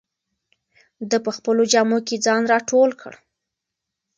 [1.09, 3.13] ده په خپلو جامو کې ځان راټول کړ.